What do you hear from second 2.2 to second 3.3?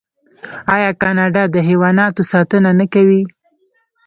ساتنه نه کوي؟